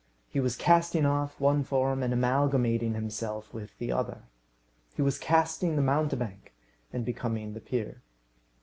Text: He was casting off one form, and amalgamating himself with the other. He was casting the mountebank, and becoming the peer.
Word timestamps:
He 0.27 0.39
was 0.39 0.55
casting 0.55 1.05
off 1.05 1.39
one 1.39 1.63
form, 1.63 2.01
and 2.01 2.11
amalgamating 2.11 2.95
himself 2.95 3.53
with 3.53 3.77
the 3.77 3.91
other. 3.91 4.23
He 4.95 5.03
was 5.03 5.19
casting 5.19 5.75
the 5.75 5.83
mountebank, 5.83 6.55
and 6.91 7.05
becoming 7.05 7.53
the 7.53 7.61
peer. 7.61 8.01